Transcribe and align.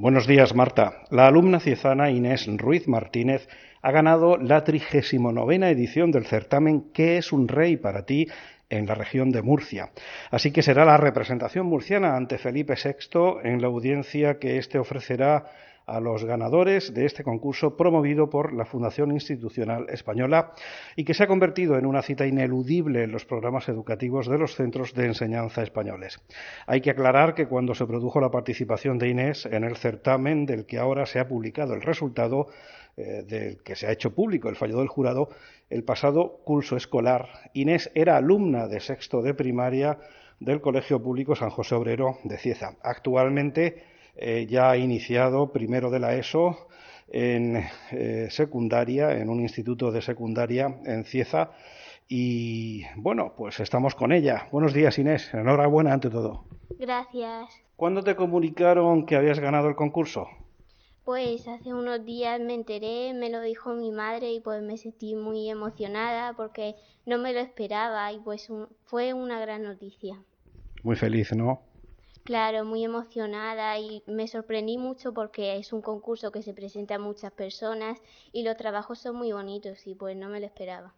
Buenos 0.00 0.28
días, 0.28 0.54
Marta. 0.54 1.02
La 1.10 1.26
alumna 1.26 1.58
ciezana 1.58 2.08
Inés 2.12 2.46
Ruiz 2.46 2.86
Martínez 2.86 3.48
ha 3.82 3.90
ganado 3.90 4.36
la 4.36 4.62
39 4.62 5.70
edición 5.70 6.12
del 6.12 6.24
certamen 6.24 6.92
¿Qué 6.92 7.18
es 7.18 7.32
un 7.32 7.48
rey 7.48 7.76
para 7.76 8.06
ti? 8.06 8.28
en 8.70 8.86
la 8.86 8.94
región 8.94 9.32
de 9.32 9.42
Murcia. 9.42 9.90
Así 10.30 10.52
que 10.52 10.62
será 10.62 10.84
la 10.84 10.98
representación 10.98 11.66
murciana 11.66 12.16
ante 12.16 12.38
Felipe 12.38 12.74
VI 12.74 13.40
en 13.42 13.60
la 13.60 13.66
audiencia 13.66 14.38
que 14.38 14.58
éste 14.58 14.78
ofrecerá 14.78 15.46
a 15.88 16.00
los 16.00 16.24
ganadores 16.24 16.92
de 16.92 17.06
este 17.06 17.24
concurso 17.24 17.76
promovido 17.76 18.28
por 18.28 18.52
la 18.52 18.66
Fundación 18.66 19.10
Institucional 19.10 19.86
Española 19.88 20.52
y 20.96 21.04
que 21.04 21.14
se 21.14 21.24
ha 21.24 21.26
convertido 21.26 21.78
en 21.78 21.86
una 21.86 22.02
cita 22.02 22.26
ineludible 22.26 23.04
en 23.04 23.12
los 23.12 23.24
programas 23.24 23.68
educativos 23.68 24.28
de 24.28 24.38
los 24.38 24.54
centros 24.54 24.94
de 24.94 25.06
enseñanza 25.06 25.62
españoles. 25.62 26.20
Hay 26.66 26.80
que 26.80 26.90
aclarar 26.90 27.34
que 27.34 27.46
cuando 27.46 27.74
se 27.74 27.86
produjo 27.86 28.20
la 28.20 28.30
participación 28.30 28.98
de 28.98 29.08
Inés 29.08 29.46
en 29.46 29.64
el 29.64 29.76
certamen 29.76 30.46
del 30.46 30.66
que 30.66 30.78
ahora 30.78 31.06
se 31.06 31.18
ha 31.20 31.28
publicado 31.28 31.74
el 31.74 31.82
resultado, 31.82 32.48
eh, 32.96 33.24
del 33.26 33.62
que 33.62 33.74
se 33.74 33.86
ha 33.86 33.92
hecho 33.92 34.14
público 34.14 34.48
el 34.48 34.56
fallo 34.56 34.78
del 34.78 34.88
jurado, 34.88 35.30
el 35.70 35.84
pasado 35.84 36.40
curso 36.44 36.76
escolar, 36.76 37.28
Inés 37.54 37.90
era 37.94 38.16
alumna 38.16 38.68
de 38.68 38.80
sexto 38.80 39.22
de 39.22 39.34
primaria 39.34 39.98
del 40.40 40.60
Colegio 40.60 41.02
Público 41.02 41.34
San 41.34 41.50
José 41.50 41.74
Obrero 41.74 42.18
de 42.24 42.38
Cieza. 42.38 42.76
Actualmente 42.82 43.97
eh, 44.18 44.46
ya 44.48 44.70
ha 44.70 44.76
iniciado 44.76 45.52
primero 45.52 45.90
de 45.90 46.00
la 46.00 46.14
ESO 46.16 46.68
en 47.08 47.64
eh, 47.92 48.28
secundaria, 48.30 49.16
en 49.16 49.30
un 49.30 49.40
instituto 49.40 49.92
de 49.92 50.02
secundaria 50.02 50.80
en 50.84 51.04
Cieza. 51.04 51.52
Y 52.08 52.82
bueno, 52.96 53.34
pues 53.36 53.60
estamos 53.60 53.94
con 53.94 54.12
ella. 54.12 54.48
Buenos 54.50 54.72
días, 54.72 54.98
Inés. 54.98 55.32
Enhorabuena 55.32 55.92
ante 55.92 56.10
todo. 56.10 56.44
Gracias. 56.78 57.50
¿Cuándo 57.76 58.02
te 58.02 58.16
comunicaron 58.16 59.06
que 59.06 59.14
habías 59.14 59.38
ganado 59.38 59.68
el 59.68 59.76
concurso? 59.76 60.26
Pues 61.04 61.46
hace 61.48 61.72
unos 61.72 62.04
días 62.04 62.40
me 62.40 62.54
enteré, 62.54 63.14
me 63.14 63.30
lo 63.30 63.40
dijo 63.40 63.72
mi 63.74 63.92
madre 63.92 64.32
y 64.32 64.40
pues 64.40 64.62
me 64.62 64.76
sentí 64.76 65.14
muy 65.14 65.48
emocionada 65.48 66.34
porque 66.34 66.74
no 67.06 67.18
me 67.18 67.32
lo 67.32 67.40
esperaba 67.40 68.12
y 68.12 68.18
pues 68.18 68.50
fue 68.84 69.14
una 69.14 69.40
gran 69.40 69.62
noticia. 69.62 70.20
Muy 70.82 70.96
feliz, 70.96 71.32
¿no? 71.34 71.62
Claro, 72.28 72.66
muy 72.66 72.84
emocionada 72.84 73.78
y 73.78 74.02
me 74.06 74.28
sorprendí 74.28 74.76
mucho 74.76 75.14
porque 75.14 75.56
es 75.56 75.72
un 75.72 75.80
concurso 75.80 76.30
que 76.30 76.42
se 76.42 76.52
presenta 76.52 76.96
a 76.96 76.98
muchas 76.98 77.32
personas 77.32 78.02
y 78.32 78.42
los 78.42 78.54
trabajos 78.58 78.98
son 78.98 79.16
muy 79.16 79.32
bonitos 79.32 79.86
y 79.86 79.94
pues 79.94 80.14
no 80.14 80.28
me 80.28 80.38
lo 80.38 80.44
esperaba. 80.44 80.92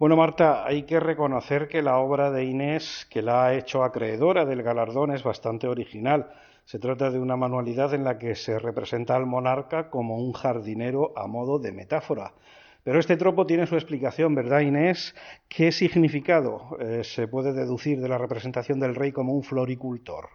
Bueno, 0.00 0.16
Marta, 0.16 0.66
hay 0.66 0.82
que 0.82 0.98
reconocer 0.98 1.68
que 1.68 1.80
la 1.80 1.98
obra 1.98 2.32
de 2.32 2.42
Inés, 2.44 3.06
que 3.08 3.22
la 3.22 3.44
ha 3.44 3.54
hecho 3.54 3.84
acreedora 3.84 4.44
del 4.44 4.64
galardón, 4.64 5.12
es 5.12 5.22
bastante 5.22 5.68
original. 5.68 6.32
Se 6.64 6.80
trata 6.80 7.12
de 7.12 7.20
una 7.20 7.36
manualidad 7.36 7.94
en 7.94 8.02
la 8.02 8.18
que 8.18 8.34
se 8.34 8.58
representa 8.58 9.14
al 9.14 9.26
monarca 9.26 9.90
como 9.90 10.16
un 10.18 10.32
jardinero 10.32 11.12
a 11.16 11.28
modo 11.28 11.60
de 11.60 11.70
metáfora. 11.70 12.32
Pero 12.82 12.98
este 12.98 13.16
tropo 13.16 13.46
tiene 13.46 13.66
su 13.66 13.74
explicación, 13.74 14.34
¿verdad, 14.34 14.60
Inés? 14.60 15.14
¿Qué 15.48 15.70
significado 15.70 16.78
eh, 16.80 17.04
se 17.04 17.28
puede 17.28 17.52
deducir 17.52 18.00
de 18.00 18.08
la 18.08 18.18
representación 18.18 18.80
del 18.80 18.94
rey 18.94 19.12
como 19.12 19.34
un 19.34 19.42
floricultor? 19.42 20.30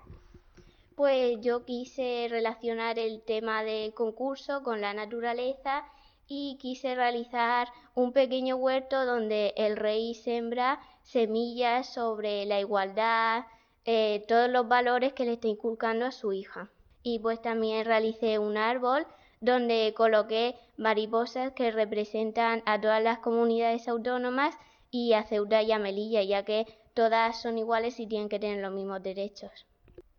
Pues 0.95 1.41
yo 1.41 1.65
quise 1.65 2.27
relacionar 2.29 2.99
el 2.99 3.21
tema 3.21 3.63
del 3.63 3.93
concurso 3.93 4.63
con 4.63 4.79
la 4.79 4.93
naturaleza 4.93 5.83
y 6.27 6.57
quise 6.59 6.95
realizar 6.95 7.67
un 7.95 8.13
pequeño 8.13 8.55
huerto 8.55 9.05
donde 9.05 9.53
el 9.57 9.75
rey 9.75 10.13
sembra 10.13 10.79
semillas 11.03 11.93
sobre 11.93 12.45
la 12.45 12.59
igualdad, 12.59 13.45
eh, 13.85 14.23
todos 14.27 14.49
los 14.49 14.67
valores 14.67 15.13
que 15.13 15.25
le 15.25 15.33
está 15.33 15.47
inculcando 15.47 16.05
a 16.05 16.11
su 16.11 16.31
hija. 16.31 16.69
Y 17.03 17.19
pues 17.19 17.41
también 17.41 17.85
realicé 17.85 18.39
un 18.39 18.57
árbol 18.57 19.05
donde 19.41 19.93
coloqué 19.95 20.55
mariposas 20.77 21.51
que 21.53 21.71
representan 21.71 22.63
a 22.65 22.79
todas 22.79 23.01
las 23.01 23.19
comunidades 23.19 23.87
autónomas 23.87 24.55
y 24.91 25.13
a 25.13 25.23
Ceuta 25.23 25.61
y 25.61 25.71
a 25.71 25.79
Melilla, 25.79 26.23
ya 26.23 26.43
que 26.43 26.65
todas 26.93 27.41
son 27.41 27.57
iguales 27.57 27.99
y 27.99 28.07
tienen 28.07 28.29
que 28.29 28.39
tener 28.39 28.61
los 28.61 28.71
mismos 28.71 29.03
derechos. 29.03 29.51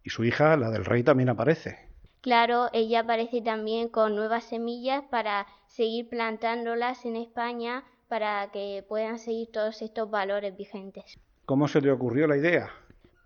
Y 0.05 0.11
su 0.11 0.25
hija, 0.25 0.57
la 0.57 0.71
del 0.71 0.85
rey, 0.85 1.03
también 1.03 1.29
aparece. 1.29 1.79
Claro, 2.21 2.69
ella 2.73 3.01
aparece 3.01 3.41
también 3.41 3.89
con 3.89 4.17
nuevas 4.17 4.45
semillas 4.45 5.03
para 5.11 5.47
seguir 5.67 6.09
plantándolas 6.09 7.05
en 7.05 7.17
España 7.17 7.85
para 8.09 8.51
que 8.53 8.85
puedan 8.89 9.19
seguir 9.19 9.51
todos 9.53 9.83
estos 9.83 10.11
valores 10.11 10.57
vigentes. 10.57 11.19
¿Cómo 11.45 11.69
se 11.69 11.81
le 11.81 11.91
ocurrió 11.91 12.27
la 12.27 12.37
idea? 12.37 12.71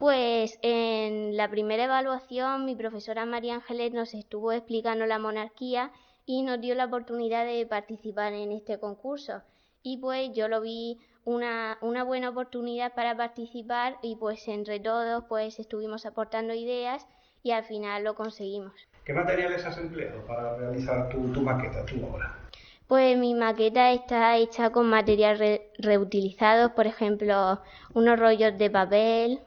Pues 0.01 0.59
en 0.63 1.37
la 1.37 1.51
primera 1.51 1.85
evaluación 1.85 2.65
mi 2.65 2.75
profesora 2.75 3.27
María 3.27 3.57
Ángeles 3.57 3.93
nos 3.93 4.15
estuvo 4.15 4.51
explicando 4.51 5.05
la 5.05 5.19
monarquía 5.19 5.93
y 6.25 6.41
nos 6.41 6.59
dio 6.59 6.75
la 6.75 6.87
oportunidad 6.87 7.45
de 7.45 7.67
participar 7.67 8.33
en 8.33 8.51
este 8.51 8.81
concurso. 8.81 9.43
Y 9.83 9.99
pues 9.99 10.31
yo 10.33 10.49
lo 10.49 10.63
vi 10.63 10.99
una, 11.27 11.77
una 11.83 12.03
buena 12.03 12.31
oportunidad 12.31 12.95
para 12.95 13.15
participar 13.15 13.99
y 14.01 14.17
pues 14.17 14.49
entre 14.49 14.81
todos 14.81 15.25
pues 15.29 15.59
estuvimos 15.59 16.07
aportando 16.07 16.55
ideas 16.55 17.07
y 17.43 17.51
al 17.51 17.65
final 17.65 18.03
lo 18.03 18.15
conseguimos. 18.15 18.73
¿Qué 19.05 19.13
materiales 19.13 19.67
has 19.67 19.77
empleado 19.77 20.27
para 20.27 20.57
realizar 20.57 21.11
tu, 21.11 21.19
maqueta, 21.43 21.85
tu 21.85 22.03
obra? 22.07 22.35
Pues 22.87 23.19
mi 23.19 23.35
maqueta 23.35 23.93
está 23.93 24.39
hecha 24.39 24.71
con 24.71 24.89
materiales 24.89 25.61
reutilizados, 25.77 26.71
por 26.71 26.87
ejemplo, 26.87 27.61
unos 27.93 28.19
rollos 28.19 28.57
de 28.57 28.71
papel, 28.71 29.41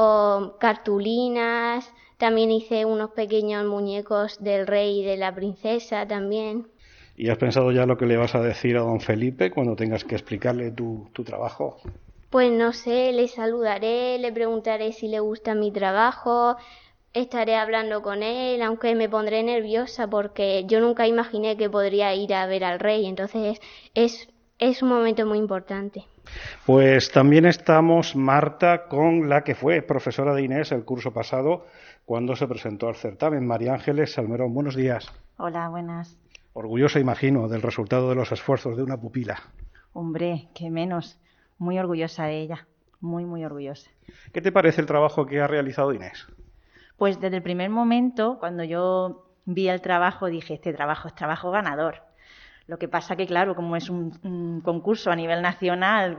o 0.00 0.54
cartulinas, 0.60 1.92
también 2.18 2.52
hice 2.52 2.84
unos 2.84 3.10
pequeños 3.10 3.64
muñecos 3.66 4.38
del 4.38 4.68
rey 4.68 5.00
y 5.00 5.04
de 5.04 5.16
la 5.16 5.34
princesa 5.34 6.06
también. 6.06 6.68
¿Y 7.16 7.30
has 7.30 7.38
pensado 7.38 7.72
ya 7.72 7.84
lo 7.84 7.98
que 7.98 8.06
le 8.06 8.16
vas 8.16 8.36
a 8.36 8.40
decir 8.40 8.76
a 8.76 8.82
don 8.82 9.00
Felipe 9.00 9.50
cuando 9.50 9.74
tengas 9.74 10.04
que 10.04 10.14
explicarle 10.14 10.70
tu, 10.70 11.08
tu 11.12 11.24
trabajo? 11.24 11.78
Pues 12.30 12.52
no 12.52 12.72
sé, 12.72 13.12
le 13.12 13.26
saludaré, 13.26 14.18
le 14.18 14.30
preguntaré 14.30 14.92
si 14.92 15.08
le 15.08 15.18
gusta 15.18 15.56
mi 15.56 15.72
trabajo, 15.72 16.56
estaré 17.12 17.56
hablando 17.56 18.00
con 18.00 18.22
él, 18.22 18.62
aunque 18.62 18.94
me 18.94 19.08
pondré 19.08 19.42
nerviosa 19.42 20.08
porque 20.08 20.64
yo 20.68 20.78
nunca 20.78 21.08
imaginé 21.08 21.56
que 21.56 21.68
podría 21.68 22.14
ir 22.14 22.34
a 22.34 22.46
ver 22.46 22.62
al 22.62 22.78
rey, 22.78 23.04
entonces 23.06 23.60
es, 23.94 24.28
es 24.58 24.82
un 24.82 24.88
momento 24.88 25.24
muy 25.26 25.38
importante. 25.38 26.04
Pues 26.66 27.10
también 27.10 27.46
estamos, 27.46 28.14
Marta, 28.16 28.88
con 28.88 29.28
la 29.28 29.42
que 29.42 29.54
fue 29.54 29.82
profesora 29.82 30.34
de 30.34 30.42
Inés 30.42 30.72
el 30.72 30.84
curso 30.84 31.12
pasado 31.12 31.66
cuando 32.04 32.36
se 32.36 32.46
presentó 32.46 32.88
al 32.88 32.96
certamen. 32.96 33.46
María 33.46 33.74
Ángeles 33.74 34.12
Salmerón, 34.12 34.52
buenos 34.52 34.74
días. 34.74 35.10
Hola, 35.36 35.68
buenas. 35.68 36.18
Orgullosa, 36.52 36.98
imagino, 36.98 37.48
del 37.48 37.62
resultado 37.62 38.08
de 38.08 38.16
los 38.16 38.32
esfuerzos 38.32 38.76
de 38.76 38.82
una 38.82 38.96
pupila. 38.96 39.40
Hombre, 39.92 40.48
qué 40.54 40.70
menos. 40.70 41.18
Muy 41.58 41.78
orgullosa 41.78 42.24
de 42.24 42.40
ella. 42.40 42.66
Muy, 43.00 43.24
muy 43.24 43.44
orgullosa. 43.44 43.90
¿Qué 44.32 44.40
te 44.40 44.52
parece 44.52 44.80
el 44.80 44.86
trabajo 44.86 45.24
que 45.26 45.40
ha 45.40 45.46
realizado 45.46 45.92
Inés? 45.92 46.26
Pues 46.96 47.20
desde 47.20 47.36
el 47.36 47.42
primer 47.42 47.70
momento, 47.70 48.38
cuando 48.40 48.64
yo 48.64 49.30
vi 49.44 49.68
el 49.68 49.80
trabajo, 49.80 50.26
dije, 50.26 50.54
este 50.54 50.72
trabajo 50.72 51.06
es 51.08 51.14
trabajo 51.14 51.52
ganador. 51.52 52.07
Lo 52.68 52.78
que 52.78 52.86
pasa 52.86 53.16
que, 53.16 53.26
claro, 53.26 53.56
como 53.56 53.76
es 53.76 53.88
un, 53.88 54.60
concurso 54.62 55.10
a 55.10 55.16
nivel 55.16 55.40
nacional, 55.40 56.18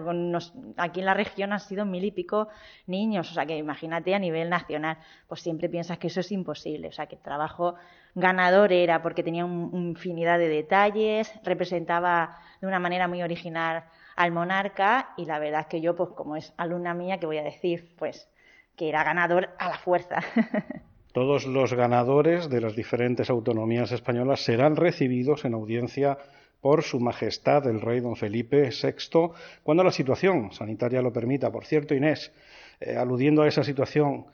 aquí 0.78 1.00
en 1.00 1.06
la 1.06 1.14
región 1.14 1.54
han 1.54 1.60
sido 1.60 1.86
mil 1.86 2.04
y 2.04 2.10
pico 2.10 2.48
niños, 2.88 3.30
o 3.30 3.34
sea 3.36 3.46
que 3.46 3.56
imagínate 3.56 4.16
a 4.16 4.20
nivel 4.20 4.50
nacional, 4.50 4.98
pues 5.28 5.42
siempre 5.42 5.70
piensas 5.70 6.00
que 6.00 6.08
eso 6.08 6.22
es 6.22 6.32
imposible, 6.32 6.88
o 6.88 6.92
sea 6.92 7.06
que 7.06 7.18
el 7.18 7.22
trabajo 7.22 7.76
ganador 8.16 8.74
era 8.74 9.04
porque 9.04 9.22
tenía 9.22 9.46
una 9.46 9.90
infinidad 9.90 10.40
de 10.40 10.50
detalles, 10.50 11.32
representaba 11.44 12.40
de 12.62 12.66
una 12.66 12.80
manera 12.80 13.08
muy 13.08 13.22
original 13.22 13.84
al 14.16 14.32
monarca 14.32 15.14
y 15.18 15.26
la 15.26 15.38
verdad 15.38 15.62
es 15.62 15.68
que 15.68 15.82
yo, 15.82 15.96
pues 15.96 16.10
como 16.16 16.36
es 16.36 16.52
alumna 16.58 16.96
mía, 16.96 17.20
que 17.20 17.28
voy 17.28 17.38
a 17.38 17.44
decir? 17.44 17.96
Pues 17.96 18.28
que 18.76 18.90
era 18.90 19.04
ganador 19.04 19.50
a 19.60 19.70
la 19.70 19.78
fuerza. 19.78 20.18
Todos 21.12 21.48
los 21.48 21.74
ganadores 21.74 22.50
de 22.50 22.62
las 22.62 22.76
diferentes 22.76 23.32
autonomías 23.32 23.92
españolas 23.92 24.42
serán 24.42 24.76
recibidos 24.76 25.44
en 25.44 25.56
audiencia 25.56 26.20
por 26.62 26.84
Su 26.84 27.00
Majestad 27.00 27.66
el 27.68 27.82
Rey 27.82 28.00
Don 28.00 28.16
Felipe 28.16 28.70
VI 28.70 29.32
cuando 29.64 29.84
la 29.84 29.92
situación 29.92 30.52
sanitaria 30.52 31.02
lo 31.02 31.12
permita. 31.12 31.52
Por 31.52 31.66
cierto, 31.66 31.96
Inés, 31.96 32.32
eh, 32.80 32.96
aludiendo 32.96 33.42
a 33.42 33.48
esa 33.48 33.64
situación, 33.64 34.26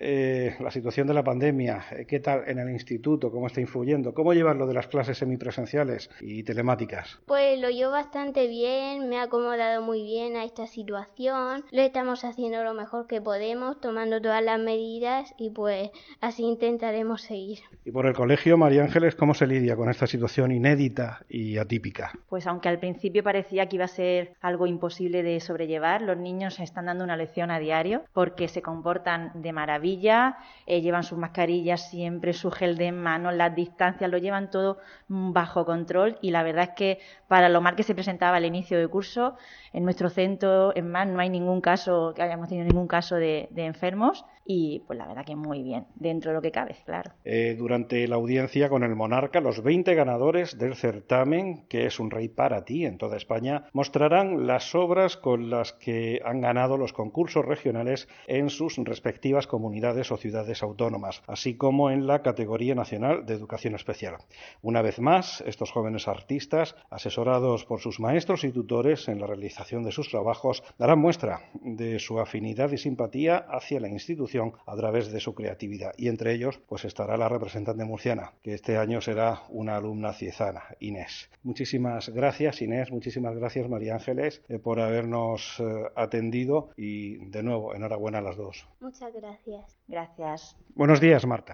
eh, 0.00 0.56
la 0.60 0.70
situación 0.70 1.06
de 1.06 1.14
la 1.14 1.22
pandemia, 1.22 1.84
eh, 1.92 2.04
qué 2.06 2.18
tal 2.18 2.42
en 2.48 2.58
el 2.58 2.70
instituto, 2.70 3.30
cómo 3.30 3.46
está 3.46 3.60
influyendo, 3.60 4.12
cómo 4.12 4.32
llevas 4.32 4.56
lo 4.56 4.66
de 4.66 4.74
las 4.74 4.88
clases 4.88 5.18
semipresenciales 5.18 6.10
y 6.20 6.42
telemáticas. 6.42 7.20
Pues 7.26 7.60
lo 7.60 7.70
llevo 7.70 7.92
bastante 7.92 8.48
bien, 8.48 9.08
me 9.08 9.18
ha 9.18 9.22
acomodado 9.24 9.82
muy 9.82 10.02
bien 10.02 10.36
a 10.36 10.44
esta 10.44 10.66
situación, 10.66 11.64
lo 11.70 11.82
estamos 11.82 12.24
haciendo 12.24 12.64
lo 12.64 12.74
mejor 12.74 13.06
que 13.06 13.20
podemos, 13.20 13.80
tomando 13.80 14.20
todas 14.20 14.42
las 14.42 14.58
medidas 14.58 15.32
y 15.38 15.50
pues 15.50 15.90
así 16.20 16.42
intentaremos 16.42 17.22
seguir. 17.22 17.60
Y 17.84 17.92
por 17.92 18.06
el 18.06 18.14
colegio, 18.14 18.56
María 18.56 18.82
Ángeles, 18.82 19.14
¿cómo 19.14 19.32
se 19.34 19.46
lidia 19.46 19.76
con 19.76 19.88
esta 19.88 20.06
situación 20.06 20.50
inédita 20.50 21.24
y 21.28 21.58
atípica? 21.58 22.12
Pues 22.28 22.46
aunque 22.46 22.68
al 22.68 22.80
principio 22.80 23.22
parecía 23.22 23.68
que 23.68 23.76
iba 23.76 23.84
a 23.84 23.88
ser 23.88 24.34
algo 24.40 24.66
imposible 24.66 25.22
de 25.22 25.38
sobrellevar, 25.38 26.02
los 26.02 26.16
niños 26.16 26.58
están 26.58 26.86
dando 26.86 27.04
una 27.04 27.16
lección 27.16 27.52
a 27.52 27.60
diario 27.60 28.02
porque 28.12 28.48
se 28.48 28.60
comportan 28.60 29.30
de 29.34 29.52
maravilla 29.52 29.83
eh, 29.84 30.80
llevan 30.80 31.04
sus 31.04 31.18
mascarillas 31.18 31.90
siempre, 31.90 32.32
su 32.32 32.50
gel 32.50 32.76
de 32.76 32.92
manos, 32.92 33.34
las 33.34 33.54
distancias, 33.54 34.10
lo 34.10 34.18
llevan 34.18 34.50
todo 34.50 34.78
bajo 35.08 35.64
control 35.64 36.18
y 36.20 36.30
la 36.30 36.42
verdad 36.42 36.70
es 36.70 36.76
que 36.76 36.98
para 37.28 37.48
lo 37.48 37.60
mal 37.60 37.76
que 37.76 37.82
se 37.82 37.94
presentaba 37.94 38.36
al 38.36 38.44
inicio 38.44 38.78
del 38.78 38.90
curso, 38.90 39.36
en 39.72 39.84
nuestro 39.84 40.08
centro, 40.08 40.74
en 40.76 40.90
más, 40.90 41.06
no 41.06 41.20
hay 41.20 41.30
ningún 41.30 41.60
caso, 41.60 42.12
que 42.14 42.22
hayamos 42.22 42.48
tenido 42.48 42.66
ningún 42.66 42.88
caso 42.88 43.16
de, 43.16 43.48
enfermos 43.56 44.24
y 44.44 44.82
pues 44.86 44.98
la 44.98 45.06
verdad 45.06 45.24
que 45.24 45.36
muy 45.36 45.62
bien, 45.62 45.86
dentro 45.94 46.30
de 46.30 46.36
lo 46.36 46.42
que 46.42 46.50
cabe, 46.50 46.76
claro. 46.84 47.12
Eh, 47.24 47.54
durante 47.58 48.06
la 48.06 48.16
audiencia 48.16 48.68
con 48.68 48.84
el 48.84 48.94
monarca, 48.94 49.40
los 49.40 49.62
20 49.62 49.94
ganadores 49.94 50.58
del 50.58 50.74
certamen, 50.74 51.66
que 51.68 51.86
es 51.86 51.98
un 51.98 52.10
rey 52.10 52.28
para 52.28 52.64
ti 52.64 52.84
en 52.84 52.98
toda 52.98 53.16
España, 53.16 53.64
mostrarán 53.72 54.46
las 54.46 54.74
obras 54.74 55.16
con 55.16 55.48
las 55.48 55.72
que 55.72 56.20
han 56.24 56.40
ganado 56.40 56.76
los 56.76 56.92
concursos 56.92 57.44
regionales 57.44 58.08
en 58.26 58.50
sus 58.50 58.76
respectivas 58.76 59.46
comunidades 59.46 60.12
o 60.12 60.16
ciudades 60.16 60.62
autónomas, 60.62 61.22
así 61.26 61.56
como 61.56 61.90
en 61.90 62.06
la 62.06 62.22
categoría 62.22 62.74
nacional 62.74 63.24
de 63.24 63.34
educación 63.34 63.74
especial. 63.74 64.16
Una 64.60 64.82
vez 64.82 64.98
más, 64.98 65.42
estos 65.46 65.70
jóvenes 65.70 66.08
artistas, 66.08 66.76
asesorados 66.90 67.64
por 67.64 67.80
sus 67.80 67.98
maestros 67.98 68.44
y 68.44 68.52
tutores 68.52 69.08
en 69.08 69.20
la 69.20 69.26
realización 69.26 69.84
de 69.84 69.92
sus 69.92 70.10
trabajos, 70.10 70.62
darán 70.78 70.98
muestra 70.98 71.40
de 71.62 71.98
su 71.98 72.20
afinidad 72.20 72.70
y 72.72 72.78
simpatía 72.78 73.36
hacia 73.36 73.80
la 73.80 73.88
institución 73.88 74.33
a 74.66 74.76
través 74.76 75.12
de 75.12 75.20
su 75.20 75.34
creatividad. 75.34 75.92
Y 75.96 76.08
entre 76.08 76.32
ellos, 76.32 76.60
pues 76.66 76.84
estará 76.84 77.16
la 77.16 77.28
representante 77.28 77.84
murciana, 77.84 78.32
que 78.42 78.54
este 78.54 78.76
año 78.76 79.00
será 79.00 79.42
una 79.48 79.76
alumna 79.76 80.12
ciezana, 80.12 80.62
Inés. 80.80 81.30
Muchísimas 81.42 82.08
gracias, 82.08 82.62
Inés. 82.62 82.90
Muchísimas 82.90 83.36
gracias, 83.36 83.68
María 83.68 83.94
Ángeles, 83.94 84.42
eh, 84.48 84.58
por 84.58 84.80
habernos 84.80 85.60
eh, 85.60 85.64
atendido 85.94 86.70
y 86.76 87.16
de 87.26 87.42
nuevo, 87.42 87.74
enhorabuena 87.74 88.18
a 88.18 88.22
las 88.22 88.36
dos. 88.36 88.66
Muchas 88.80 89.12
gracias. 89.12 89.76
Gracias. 89.86 90.56
Buenos 90.74 91.00
días, 91.00 91.26
Marta. 91.26 91.52